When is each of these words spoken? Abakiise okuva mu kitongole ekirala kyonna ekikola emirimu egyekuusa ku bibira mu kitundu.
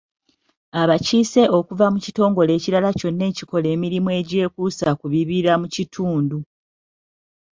Abakiise 0.81 1.41
okuva 1.57 1.85
mu 1.93 1.99
kitongole 2.05 2.51
ekirala 2.57 2.89
kyonna 2.99 3.23
ekikola 3.31 3.67
emirimu 3.75 4.09
egyekuusa 4.19 4.87
ku 4.99 5.05
bibira 5.13 5.53
mu 5.61 5.67
kitundu. 5.75 6.37